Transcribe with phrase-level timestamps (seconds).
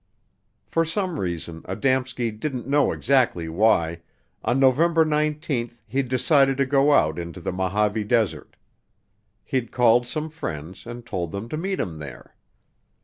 [0.65, 3.99] For some reason, Adamski didn't know exactly why,
[4.43, 8.55] on November 19th he'd decided to go out into the Mojave Desert.
[9.45, 12.33] He'd called some friends and told them to meet him there.